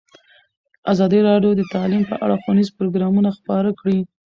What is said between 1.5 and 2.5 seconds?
د تعلیم په اړه